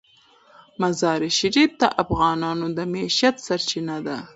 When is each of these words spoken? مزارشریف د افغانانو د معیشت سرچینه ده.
مزارشریف 0.81 1.71
د 1.81 1.83
افغانانو 2.03 2.65
د 2.77 2.79
معیشت 2.93 3.35
سرچینه 3.47 3.97
ده. 4.05 4.17